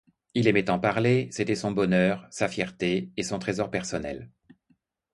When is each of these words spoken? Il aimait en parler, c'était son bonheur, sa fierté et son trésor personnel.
Il 0.33 0.47
aimait 0.47 0.71
en 0.71 0.79
parler, 0.79 1.27
c'était 1.29 1.53
son 1.53 1.69
bonheur, 1.71 2.25
sa 2.31 2.47
fierté 2.47 3.11
et 3.17 3.21
son 3.23 3.37
trésor 3.37 3.69
personnel. 3.69 4.31